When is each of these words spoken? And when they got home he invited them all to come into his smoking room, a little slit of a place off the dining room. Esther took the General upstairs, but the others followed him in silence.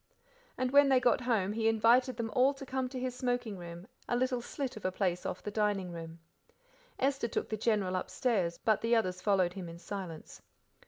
And 0.57 0.71
when 0.71 0.89
they 0.89 0.99
got 0.99 1.21
home 1.21 1.53
he 1.53 1.67
invited 1.67 2.17
them 2.17 2.31
all 2.35 2.55
to 2.55 2.65
come 2.65 2.85
into 2.85 2.97
his 2.97 3.13
smoking 3.13 3.55
room, 3.55 3.85
a 4.09 4.15
little 4.15 4.41
slit 4.41 4.75
of 4.75 4.83
a 4.83 4.91
place 4.91 5.27
off 5.27 5.43
the 5.43 5.51
dining 5.51 5.91
room. 5.91 6.17
Esther 6.97 7.27
took 7.27 7.49
the 7.49 7.55
General 7.55 7.95
upstairs, 7.95 8.57
but 8.57 8.81
the 8.81 8.95
others 8.95 9.21
followed 9.21 9.53
him 9.53 9.69
in 9.69 9.77
silence. 9.77 10.41